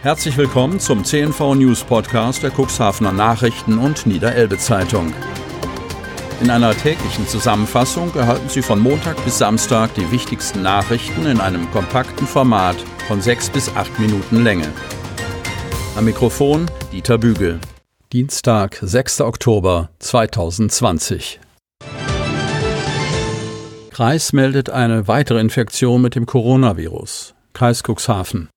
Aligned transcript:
Herzlich 0.00 0.36
willkommen 0.36 0.78
zum 0.78 1.04
CNV 1.04 1.56
News 1.56 1.82
Podcast 1.82 2.44
der 2.44 2.52
Cuxhavener 2.52 3.10
Nachrichten 3.10 3.78
und 3.78 4.06
Niederelbe 4.06 4.56
Zeitung. 4.56 5.12
In 6.40 6.50
einer 6.50 6.72
täglichen 6.72 7.26
Zusammenfassung 7.26 8.14
erhalten 8.14 8.48
Sie 8.48 8.62
von 8.62 8.78
Montag 8.78 9.16
bis 9.24 9.38
Samstag 9.38 9.92
die 9.94 10.08
wichtigsten 10.12 10.62
Nachrichten 10.62 11.26
in 11.26 11.40
einem 11.40 11.68
kompakten 11.72 12.28
Format 12.28 12.76
von 13.08 13.20
sechs 13.20 13.50
bis 13.50 13.74
acht 13.74 13.98
Minuten 13.98 14.44
Länge. 14.44 14.72
Am 15.96 16.04
Mikrofon 16.04 16.70
Dieter 16.92 17.18
Bügel. 17.18 17.58
Dienstag, 18.12 18.78
6. 18.80 19.22
Oktober 19.22 19.90
2020. 19.98 21.40
Kreis 23.90 24.32
meldet 24.32 24.70
eine 24.70 25.08
weitere 25.08 25.40
Infektion 25.40 26.00
mit 26.00 26.14
dem 26.14 26.24
Coronavirus. 26.24 27.34
Kreis 27.52 27.82
Cuxhaven. 27.82 28.48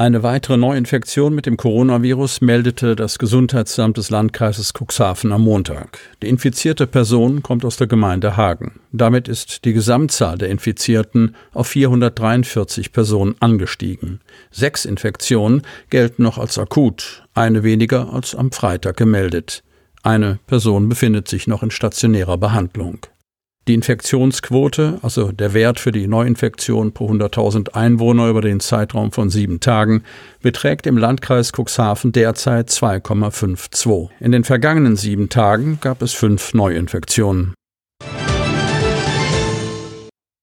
Eine 0.00 0.22
weitere 0.22 0.56
Neuinfektion 0.56 1.34
mit 1.34 1.44
dem 1.44 1.58
Coronavirus 1.58 2.40
meldete 2.40 2.96
das 2.96 3.18
Gesundheitsamt 3.18 3.98
des 3.98 4.08
Landkreises 4.08 4.72
Cuxhaven 4.72 5.30
am 5.30 5.42
Montag. 5.42 5.98
Die 6.22 6.28
infizierte 6.30 6.86
Person 6.86 7.42
kommt 7.42 7.66
aus 7.66 7.76
der 7.76 7.86
Gemeinde 7.86 8.34
Hagen. 8.34 8.80
Damit 8.92 9.28
ist 9.28 9.66
die 9.66 9.74
Gesamtzahl 9.74 10.38
der 10.38 10.48
Infizierten 10.48 11.36
auf 11.52 11.66
443 11.66 12.92
Personen 12.92 13.34
angestiegen. 13.40 14.20
Sechs 14.50 14.86
Infektionen 14.86 15.60
gelten 15.90 16.22
noch 16.22 16.38
als 16.38 16.56
akut, 16.56 17.26
eine 17.34 17.62
weniger 17.62 18.10
als 18.10 18.34
am 18.34 18.52
Freitag 18.52 18.96
gemeldet. 18.96 19.62
Eine 20.02 20.38
Person 20.46 20.88
befindet 20.88 21.28
sich 21.28 21.46
noch 21.46 21.62
in 21.62 21.70
stationärer 21.70 22.38
Behandlung. 22.38 23.00
Die 23.70 23.74
Infektionsquote, 23.74 24.98
also 25.02 25.30
der 25.30 25.54
Wert 25.54 25.78
für 25.78 25.92
die 25.92 26.08
Neuinfektion 26.08 26.90
pro 26.90 27.08
100.000 27.08 27.68
Einwohner 27.68 28.28
über 28.28 28.40
den 28.40 28.58
Zeitraum 28.58 29.12
von 29.12 29.30
sieben 29.30 29.60
Tagen, 29.60 30.02
beträgt 30.42 30.88
im 30.88 30.98
Landkreis 30.98 31.52
Cuxhaven 31.52 32.10
derzeit 32.10 32.70
2,52. 32.70 34.08
In 34.18 34.32
den 34.32 34.42
vergangenen 34.42 34.96
sieben 34.96 35.28
Tagen 35.28 35.78
gab 35.80 36.02
es 36.02 36.14
fünf 36.14 36.52
Neuinfektionen. 36.52 37.54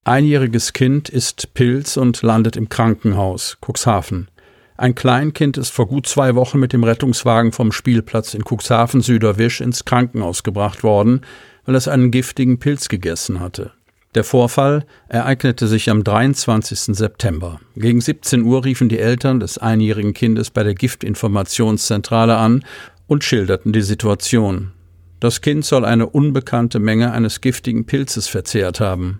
Einjähriges 0.05 0.71
Kind 0.71 1.09
ist 1.09 1.53
Pilz 1.53 1.97
und 1.97 2.21
landet 2.21 2.55
im 2.55 2.69
Krankenhaus 2.69 3.57
Cuxhaven. 3.59 4.29
Ein 4.77 4.95
Kleinkind 4.95 5.57
ist 5.57 5.71
vor 5.71 5.87
gut 5.87 6.07
zwei 6.07 6.35
Wochen 6.35 6.59
mit 6.59 6.71
dem 6.71 6.85
Rettungswagen 6.85 7.51
vom 7.51 7.73
Spielplatz 7.73 8.35
in 8.35 8.43
Cuxhaven 8.45 9.01
Süderwisch 9.01 9.59
ins 9.59 9.83
Krankenhaus 9.83 10.43
gebracht 10.43 10.83
worden, 10.83 11.21
weil 11.67 11.75
es 11.75 11.87
einen 11.87 12.09
giftigen 12.09 12.57
Pilz 12.57 12.89
gegessen 12.89 13.39
hatte. 13.39 13.71
Der 14.15 14.23
Vorfall 14.23 14.85
ereignete 15.09 15.67
sich 15.67 15.91
am 15.91 16.03
23. 16.03 16.95
September. 16.95 17.59
Gegen 17.75 18.01
17 18.01 18.41
Uhr 18.41 18.65
riefen 18.65 18.89
die 18.89 18.97
Eltern 18.97 19.39
des 19.39 19.59
einjährigen 19.59 20.13
Kindes 20.13 20.49
bei 20.49 20.63
der 20.63 20.73
Giftinformationszentrale 20.73 22.35
an 22.35 22.65
und 23.05 23.23
schilderten 23.23 23.73
die 23.73 23.81
Situation. 23.81 24.71
Das 25.19 25.41
Kind 25.41 25.65
soll 25.65 25.83
eine 25.85 26.07
unbekannte 26.07 26.79
Menge 26.79 27.11
eines 27.11 27.41
giftigen 27.41 27.85
Pilzes 27.85 28.27
verzehrt 28.27 28.79
haben. 28.79 29.19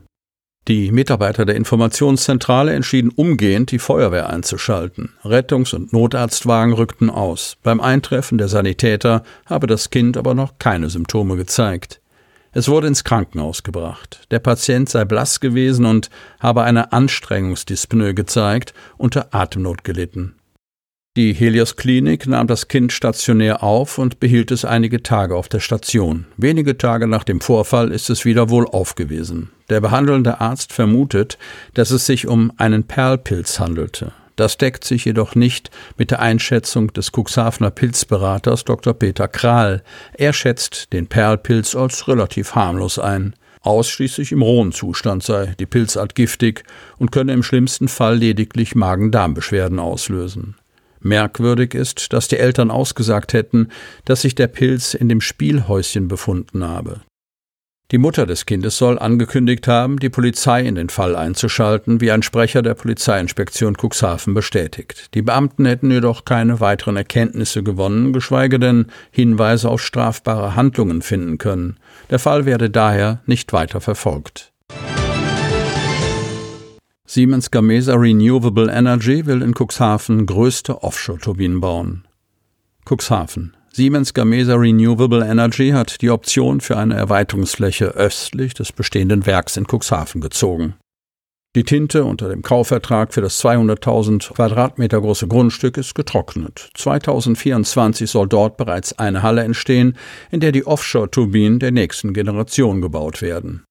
Die 0.67 0.91
Mitarbeiter 0.91 1.45
der 1.45 1.55
Informationszentrale 1.55 2.73
entschieden 2.73 3.09
umgehend, 3.09 3.71
die 3.71 3.79
Feuerwehr 3.79 4.29
einzuschalten. 4.29 5.13
Rettungs- 5.23 5.73
und 5.73 5.93
Notarztwagen 5.93 6.73
rückten 6.73 7.09
aus. 7.09 7.57
Beim 7.63 7.79
Eintreffen 7.79 8.37
der 8.37 8.47
Sanitäter 8.47 9.23
habe 9.45 9.67
das 9.67 9.89
Kind 9.89 10.17
aber 10.17 10.33
noch 10.33 10.59
keine 10.59 10.89
Symptome 10.89 11.37
gezeigt. 11.37 12.01
Es 12.57 12.67
wurde 12.67 12.87
ins 12.87 13.03
Krankenhaus 13.03 13.61
gebracht. 13.61 14.25
Der 14.31 14.39
Patient 14.39 14.89
sei 14.89 15.05
blass 15.05 15.39
gewesen 15.39 15.85
und 15.85 16.09
habe 16.39 16.63
eine 16.63 16.91
Anstrengungsdyspnoe 16.91 18.15
gezeigt, 18.15 18.73
unter 18.97 19.27
Atemnot 19.35 19.83
gelitten. 19.83 20.33
Die 21.17 21.33
Helios 21.33 21.75
Klinik 21.75 22.25
nahm 22.25 22.47
das 22.47 22.67
Kind 22.67 22.91
stationär 22.91 23.61
auf 23.61 23.99
und 23.99 24.19
behielt 24.19 24.49
es 24.49 24.65
einige 24.65 25.03
Tage 25.03 25.35
auf 25.35 25.49
der 25.49 25.59
Station. 25.59 26.25
Wenige 26.37 26.79
Tage 26.79 27.05
nach 27.05 27.23
dem 27.23 27.41
Vorfall 27.41 27.91
ist 27.91 28.09
es 28.09 28.25
wieder 28.25 28.49
wohl 28.49 28.65
aufgewesen. 28.65 29.51
Der 29.69 29.79
behandelnde 29.79 30.41
Arzt 30.41 30.73
vermutet, 30.73 31.37
dass 31.75 31.91
es 31.91 32.07
sich 32.07 32.25
um 32.25 32.51
einen 32.57 32.85
Perlpilz 32.85 33.59
handelte. 33.59 34.13
Das 34.37 34.55
deckt 34.55 34.85
sich 34.85 35.03
jedoch 35.03 35.35
nicht 35.35 35.71
mit 35.97 36.11
der 36.11 36.21
Einschätzung 36.21 36.93
des 36.93 37.11
Cuxhavener 37.11 37.71
Pilzberaters 37.71 38.63
Dr. 38.63 38.93
Peter 38.93 39.27
Krahl. 39.27 39.83
Er 40.13 40.31
schätzt 40.31 40.93
den 40.93 41.07
Perlpilz 41.07 41.75
als 41.75 42.07
relativ 42.07 42.55
harmlos 42.55 42.99
ein. 42.99 43.35
Ausschließlich 43.61 44.31
im 44.31 44.43
rohen 44.43 44.71
Zustand 44.71 45.23
sei 45.23 45.55
die 45.59 45.65
Pilzart 45.65 46.15
giftig 46.15 46.63
und 46.97 47.11
könne 47.11 47.33
im 47.33 47.43
schlimmsten 47.43 47.87
Fall 47.87 48.17
lediglich 48.17 48.75
Magen-Darm-Beschwerden 48.75 49.79
auslösen. 49.79 50.55
Merkwürdig 50.99 51.73
ist, 51.73 52.13
dass 52.13 52.27
die 52.27 52.37
Eltern 52.37 52.69
ausgesagt 52.69 53.33
hätten, 53.33 53.69
dass 54.05 54.21
sich 54.21 54.35
der 54.35 54.47
Pilz 54.47 54.93
in 54.93 55.09
dem 55.09 55.19
Spielhäuschen 55.19 56.07
befunden 56.07 56.63
habe. 56.63 57.01
Die 57.91 57.99
Mutter 57.99 58.25
des 58.25 58.45
Kindes 58.45 58.77
soll 58.77 58.99
angekündigt 58.99 59.65
haben, 59.65 59.97
die 59.97 60.09
Polizei 60.09 60.61
in 60.61 60.75
den 60.75 60.89
Fall 60.89 61.15
einzuschalten, 61.15 62.01
wie 62.01 62.11
ein 62.11 62.21
Sprecher 62.21 62.61
der 62.61 62.73
Polizeiinspektion 62.73 63.77
Cuxhaven 63.77 64.33
bestätigt. 64.33 65.13
Die 65.13 65.21
Beamten 65.21 65.65
hätten 65.65 65.89
jedoch 65.89 66.25
keine 66.25 66.59
weiteren 66.59 66.97
Erkenntnisse 66.97 67.63
gewonnen, 67.63 68.11
geschweige 68.11 68.59
denn 68.59 68.87
Hinweise 69.11 69.69
auf 69.69 69.81
strafbare 69.81 70.57
Handlungen 70.57 71.01
finden 71.01 71.37
können. 71.37 71.77
Der 72.09 72.19
Fall 72.19 72.45
werde 72.45 72.69
daher 72.69 73.21
nicht 73.25 73.53
weiter 73.53 73.79
verfolgt. 73.79 74.51
Siemens 77.05 77.51
Gamesa 77.51 77.93
Renewable 77.95 78.69
Energy 78.69 79.25
will 79.25 79.41
in 79.41 79.53
Cuxhaven 79.53 80.25
größte 80.25 80.83
Offshore-Turbinen 80.83 81.61
bauen. 81.61 82.05
Cuxhaven. 82.83 83.56
Siemens 83.71 84.13
Gamesa 84.13 84.55
Renewable 84.55 85.25
Energy 85.25 85.69
hat 85.69 86.01
die 86.01 86.09
Option 86.09 86.61
für 86.61 86.77
eine 86.77 86.95
Erweiterungsfläche 86.95 87.87
östlich 87.87 88.53
des 88.53 88.71
bestehenden 88.71 89.25
Werks 89.25 89.57
in 89.57 89.65
Cuxhaven 89.65 90.21
gezogen. 90.21 90.75
Die 91.55 91.63
Tinte 91.63 92.03
unter 92.03 92.29
dem 92.29 92.43
Kaufvertrag 92.43 93.13
für 93.13 93.21
das 93.21 93.43
200.000 93.43 94.33
Quadratmeter 94.33 95.01
große 95.01 95.27
Grundstück 95.27 95.77
ist 95.77 95.95
getrocknet. 95.95 96.69
2024 96.75 98.09
soll 98.09 98.27
dort 98.27 98.57
bereits 98.57 98.97
eine 98.99 99.23
Halle 99.23 99.43
entstehen, 99.43 99.97
in 100.29 100.39
der 100.39 100.51
die 100.51 100.67
Offshore-Turbinen 100.67 101.59
der 101.59 101.71
nächsten 101.71 102.13
Generation 102.13 102.81
gebaut 102.81 103.21
werden. 103.21 103.66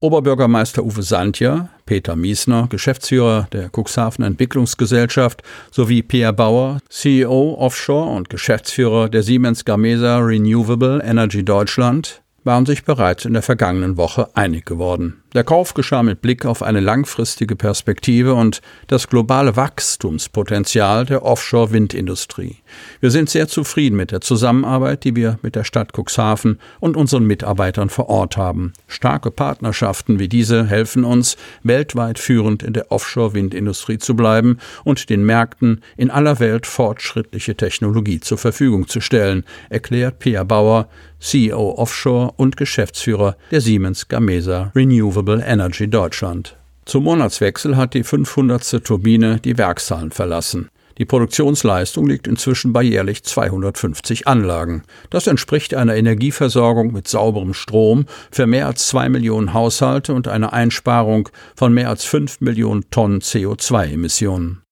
Oberbürgermeister 0.00 0.84
Uwe 0.84 1.02
Sandja, 1.02 1.70
Peter 1.84 2.14
Miesner, 2.14 2.68
Geschäftsführer 2.70 3.48
der 3.50 3.68
Cuxhaven 3.68 4.24
Entwicklungsgesellschaft, 4.24 5.42
sowie 5.72 6.02
Pierre 6.02 6.32
Bauer, 6.32 6.78
CEO 6.88 7.56
Offshore 7.58 8.08
und 8.14 8.30
Geschäftsführer 8.30 9.08
der 9.08 9.24
Siemens 9.24 9.64
Gamesa 9.64 10.18
Renewable 10.18 11.02
Energy 11.02 11.44
Deutschland, 11.44 12.22
waren 12.44 12.64
sich 12.64 12.84
bereits 12.84 13.24
in 13.24 13.32
der 13.32 13.42
vergangenen 13.42 13.96
Woche 13.96 14.28
einig 14.34 14.66
geworden. 14.66 15.24
Der 15.34 15.44
Kauf 15.44 15.74
geschah 15.74 16.02
mit 16.02 16.22
Blick 16.22 16.46
auf 16.46 16.62
eine 16.62 16.80
langfristige 16.80 17.54
Perspektive 17.54 18.32
und 18.32 18.62
das 18.86 19.08
globale 19.08 19.56
Wachstumspotenzial 19.56 21.04
der 21.04 21.22
Offshore-Windindustrie. 21.22 22.56
Wir 23.00 23.10
sind 23.10 23.28
sehr 23.28 23.46
zufrieden 23.46 23.96
mit 23.96 24.10
der 24.10 24.22
Zusammenarbeit, 24.22 25.04
die 25.04 25.14
wir 25.16 25.38
mit 25.42 25.54
der 25.54 25.64
Stadt 25.64 25.92
Cuxhaven 25.92 26.58
und 26.80 26.96
unseren 26.96 27.24
Mitarbeitern 27.24 27.90
vor 27.90 28.08
Ort 28.08 28.38
haben. 28.38 28.72
Starke 28.86 29.30
Partnerschaften 29.30 30.18
wie 30.18 30.28
diese 30.28 30.64
helfen 30.64 31.04
uns, 31.04 31.36
weltweit 31.62 32.18
führend 32.18 32.62
in 32.62 32.72
der 32.72 32.90
Offshore-Windindustrie 32.90 33.98
zu 33.98 34.16
bleiben 34.16 34.56
und 34.84 35.10
den 35.10 35.26
Märkten 35.26 35.82
in 35.98 36.10
aller 36.10 36.40
Welt 36.40 36.66
fortschrittliche 36.66 37.54
Technologie 37.54 38.20
zur 38.20 38.38
Verfügung 38.38 38.88
zu 38.88 39.02
stellen, 39.02 39.44
erklärt 39.68 40.20
Pia 40.20 40.42
Bauer, 40.44 40.88
CEO 41.20 41.74
Offshore 41.76 42.32
und 42.36 42.56
Geschäftsführer 42.56 43.36
der 43.50 43.60
Siemens 43.60 44.06
Gamesa 44.08 44.70
Renewable 44.74 45.17
Renewable 45.18 45.44
Energy 45.44 45.88
Deutschland. 45.88 46.56
Zum 46.84 47.02
Monatswechsel 47.04 47.76
hat 47.76 47.94
die 47.94 48.04
500. 48.04 48.84
Turbine 48.84 49.40
die 49.40 49.58
Werkshallen 49.58 50.12
verlassen. 50.12 50.68
Die 50.96 51.04
Produktionsleistung 51.04 52.06
liegt 52.06 52.28
inzwischen 52.28 52.72
bei 52.72 52.82
jährlich 52.82 53.24
250 53.24 54.28
Anlagen. 54.28 54.84
Das 55.10 55.26
entspricht 55.26 55.74
einer 55.74 55.96
Energieversorgung 55.96 56.92
mit 56.92 57.08
sauberem 57.08 57.52
Strom 57.52 58.06
für 58.30 58.46
mehr 58.46 58.66
als 58.68 58.86
zwei 58.86 59.08
Millionen 59.08 59.54
Haushalte 59.54 60.14
und 60.14 60.28
einer 60.28 60.52
Einsparung 60.52 61.28
von 61.56 61.74
mehr 61.74 61.88
als 61.88 62.04
fünf 62.04 62.40
Millionen 62.40 62.88
Tonnen 62.90 63.20
CO2-Emissionen. 63.20 64.62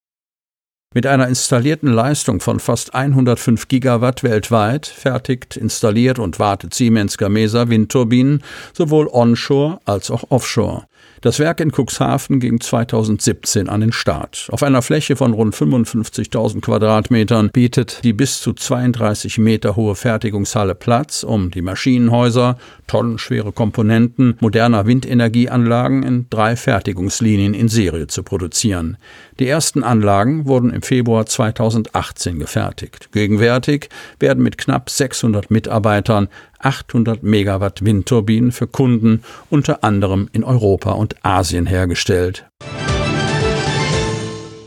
Mit 0.96 1.06
einer 1.06 1.28
installierten 1.28 1.92
Leistung 1.92 2.40
von 2.40 2.58
fast 2.58 2.94
105 2.94 3.68
Gigawatt 3.68 4.22
weltweit 4.22 4.86
fertigt, 4.86 5.54
installiert 5.54 6.18
und 6.18 6.38
wartet 6.38 6.72
Siemens 6.72 7.18
Gamesa 7.18 7.68
Windturbinen 7.68 8.42
sowohl 8.72 9.06
onshore 9.12 9.78
als 9.84 10.10
auch 10.10 10.30
offshore. 10.30 10.86
Das 11.22 11.38
Werk 11.38 11.60
in 11.60 11.72
Cuxhaven 11.72 12.40
ging 12.40 12.60
2017 12.60 13.68
an 13.68 13.80
den 13.80 13.92
Start. 13.92 14.48
Auf 14.50 14.62
einer 14.62 14.82
Fläche 14.82 15.16
von 15.16 15.32
rund 15.32 15.54
55.000 15.54 16.60
Quadratmetern 16.60 17.50
bietet 17.50 18.04
die 18.04 18.12
bis 18.12 18.40
zu 18.40 18.52
32 18.52 19.38
Meter 19.38 19.76
hohe 19.76 19.94
Fertigungshalle 19.94 20.74
Platz, 20.74 21.24
um 21.24 21.50
die 21.50 21.62
Maschinenhäuser, 21.62 22.58
tonnenschwere 22.86 23.52
Komponenten 23.52 24.36
moderner 24.40 24.86
Windenergieanlagen 24.86 26.02
in 26.02 26.26
drei 26.30 26.54
Fertigungslinien 26.54 27.54
in 27.54 27.68
Serie 27.68 28.06
zu 28.06 28.22
produzieren. 28.22 28.96
Die 29.38 29.48
ersten 29.48 29.82
Anlagen 29.82 30.46
wurden 30.46 30.70
im 30.70 30.82
Februar 30.82 31.26
2018 31.26 32.38
gefertigt. 32.38 33.10
Gegenwärtig 33.12 33.88
werden 34.20 34.42
mit 34.42 34.58
knapp 34.58 34.90
600 34.90 35.50
Mitarbeitern 35.50 36.28
800 36.58 37.22
Megawatt 37.22 37.84
Windturbinen 37.84 38.52
für 38.52 38.66
Kunden 38.66 39.22
unter 39.50 39.84
anderem 39.84 40.28
in 40.32 40.44
Europa 40.44 40.92
und 40.92 41.24
Asien 41.24 41.66
hergestellt. 41.66 42.46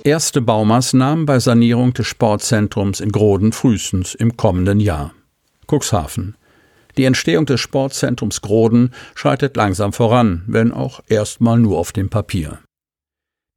Erste 0.04 0.42
Baumaßnahmen 0.42 1.26
bei 1.26 1.40
Sanierung 1.40 1.94
des 1.94 2.08
Sportzentrums 2.08 3.00
in 3.00 3.12
Groden 3.12 3.52
frühestens 3.52 4.16
im 4.16 4.38
kommenden 4.38 4.80
Jahr. 4.80 5.14
Cuxhaven. 5.68 6.36
Die 6.98 7.06
Entstehung 7.06 7.46
des 7.46 7.60
Sportzentrums 7.60 8.42
Groden 8.42 8.92
schreitet 9.14 9.56
langsam 9.56 9.94
voran, 9.94 10.44
wenn 10.48 10.72
auch 10.72 11.02
erstmal 11.08 11.60
nur 11.60 11.78
auf 11.78 11.92
dem 11.92 12.10
Papier. 12.10 12.60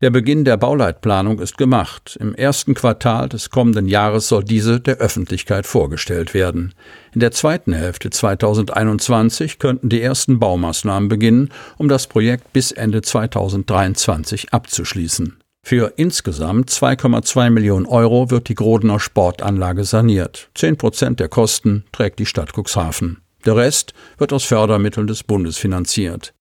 Der 0.02 0.10
Beginn 0.10 0.44
der 0.44 0.56
Bauleitplanung 0.56 1.38
ist 1.38 1.56
gemacht. 1.56 2.18
Im 2.20 2.34
ersten 2.34 2.74
Quartal 2.74 3.28
des 3.28 3.50
kommenden 3.50 3.86
Jahres 3.86 4.26
soll 4.26 4.42
diese 4.42 4.80
der 4.80 4.96
Öffentlichkeit 4.96 5.64
vorgestellt 5.64 6.34
werden. 6.34 6.74
In 7.14 7.20
der 7.20 7.30
zweiten 7.30 7.72
Hälfte 7.72 8.10
2021 8.10 9.60
könnten 9.60 9.90
die 9.90 10.02
ersten 10.02 10.40
Baumaßnahmen 10.40 11.08
beginnen, 11.08 11.50
um 11.78 11.88
das 11.88 12.08
Projekt 12.08 12.52
bis 12.52 12.72
Ende 12.72 13.00
2023 13.00 14.52
abzuschließen. 14.52 15.38
Für 15.64 15.92
insgesamt 15.94 16.68
2,2 16.68 17.50
Millionen 17.50 17.86
Euro 17.86 18.28
wird 18.28 18.48
die 18.48 18.56
Grodener 18.56 18.98
Sportanlage 18.98 19.84
saniert. 19.84 20.50
Zehn 20.56 20.76
Prozent 20.76 21.20
der 21.20 21.28
Kosten 21.28 21.84
trägt 21.92 22.18
die 22.18 22.26
Stadt 22.26 22.50
Cuxhaven. 22.52 23.18
Der 23.44 23.54
Rest 23.54 23.94
wird 24.18 24.32
aus 24.32 24.42
Fördermitteln 24.42 25.06
des 25.06 25.22
Bundes 25.22 25.58
finanziert. 25.58 26.34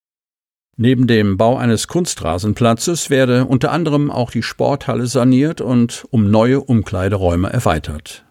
Neben 0.77 1.05
dem 1.05 1.37
Bau 1.37 1.57
eines 1.57 1.87
Kunstrasenplatzes 1.87 3.09
werde 3.09 3.45
unter 3.45 3.71
anderem 3.71 4.09
auch 4.09 4.31
die 4.31 4.43
Sporthalle 4.43 5.05
saniert 5.05 5.61
und 5.61 6.05
um 6.09 6.31
neue 6.31 6.61
Umkleideräume 6.61 7.51
erweitert. 7.51 8.25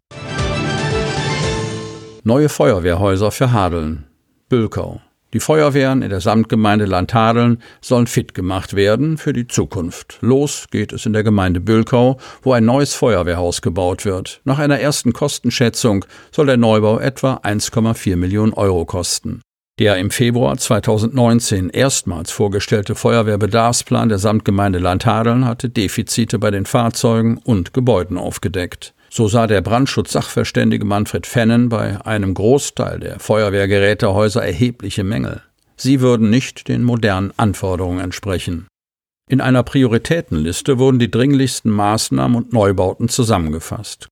Neue 2.25 2.49
Feuerwehrhäuser 2.49 3.31
für 3.31 3.53
Hadeln. 3.53 4.05
Bülkau. 4.49 5.01
Die 5.33 5.39
Feuerwehren 5.39 6.03
in 6.03 6.11
der 6.11 6.21
Samtgemeinde 6.21 6.87
Landhadeln 6.87 7.63
sollen 7.81 8.09
fit 8.09 8.35
gemacht 8.35 8.75
werden 8.75 9.17
für 9.17 9.33
die 9.33 9.47
Zukunft. 9.47 10.19
Los 10.21 10.67
geht 10.73 10.93
es 10.93 11.07
in 11.07 11.13
der 11.13 11.23
Gemeinde 11.23 11.61
Bülkau, 11.61 12.19
wo 12.43 12.53
ein 12.53 12.65
neues 12.65 12.95
Feuerwehrhaus 12.95 13.63
gebaut 13.63 14.05
wird. 14.05 14.41
Nach 14.45 14.59
einer 14.59 14.81
ersten 14.81 15.13
Kostenschätzung 15.13 16.05
soll 16.33 16.47
der 16.47 16.57
Neubau 16.57 16.99
etwa 16.99 17.35
1,4 17.45 18.17
Millionen 18.17 18.53
Euro 18.55 18.85
kosten. 18.85 19.41
Der 19.81 19.97
im 19.97 20.11
Februar 20.11 20.59
2019 20.59 21.71
erstmals 21.71 22.31
vorgestellte 22.31 22.95
Feuerwehrbedarfsplan 22.95 24.11
der 24.11 24.19
Samtgemeinde 24.19 24.79
Landhadeln 24.79 25.47
hatte 25.47 25.71
Defizite 25.71 26.39
bei 26.39 26.51
den 26.51 26.67
Fahrzeugen 26.67 27.39
und 27.39 27.73
Gebäuden 27.73 28.19
aufgedeckt. 28.19 28.93
So 29.09 29.27
sah 29.27 29.47
der 29.47 29.63
Brandschutzsachverständige 29.63 30.85
Manfred 30.85 31.27
Fennen 31.27 31.71
bei 31.71 31.99
einem 32.05 32.35
Großteil 32.35 33.01
der 33.01 33.21
Feuerwehrgerätehäuser 33.21 34.45
erhebliche 34.45 35.03
Mängel. 35.03 35.41
Sie 35.77 36.03
würden 36.03 36.29
nicht 36.29 36.69
den 36.69 36.85
modernen 36.85 37.33
Anforderungen 37.39 38.01
entsprechen. 38.01 38.67
In 39.31 39.41
einer 39.41 39.63
Prioritätenliste 39.63 40.79
wurden 40.79 40.99
die 40.99 41.11
dringlichsten 41.11 41.73
Maßnahmen 41.73 42.37
und 42.37 42.53
Neubauten 42.53 43.09
zusammengefasst. 43.09 44.10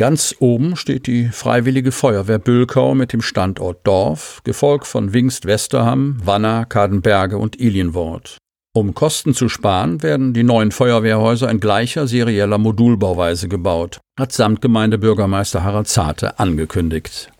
Ganz 0.00 0.34
oben 0.38 0.76
steht 0.76 1.06
die 1.06 1.28
Freiwillige 1.28 1.92
Feuerwehr 1.92 2.38
Bülkau 2.38 2.94
mit 2.94 3.12
dem 3.12 3.20
Standort 3.20 3.86
Dorf, 3.86 4.40
gefolgt 4.44 4.86
von 4.86 5.12
Wingst 5.12 5.44
Westerham, 5.44 6.16
Wanner, 6.24 6.64
Kadenberge 6.64 7.36
und 7.36 7.60
Ilienwort. 7.60 8.38
Um 8.74 8.94
Kosten 8.94 9.34
zu 9.34 9.50
sparen, 9.50 10.02
werden 10.02 10.32
die 10.32 10.42
neuen 10.42 10.70
Feuerwehrhäuser 10.70 11.50
in 11.50 11.60
gleicher 11.60 12.08
serieller 12.08 12.56
Modulbauweise 12.56 13.46
gebaut, 13.48 14.00
hat 14.18 14.32
Samtgemeindebürgermeister 14.32 15.64
Harald 15.64 15.88
Zarte 15.88 16.38
angekündigt. 16.38 17.30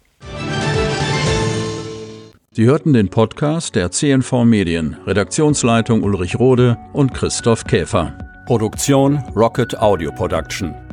Sie 2.52 2.66
hörten 2.66 2.92
den 2.92 3.08
Podcast 3.08 3.74
der 3.74 3.90
CNV 3.90 4.44
Medien, 4.44 4.98
Redaktionsleitung 5.06 6.02
Ulrich 6.02 6.38
Rode 6.38 6.76
und 6.92 7.14
Christoph 7.14 7.64
Käfer. 7.64 8.18
Produktion 8.44 9.16
Rocket 9.34 9.78
Audio 9.78 10.12
Production. 10.12 10.89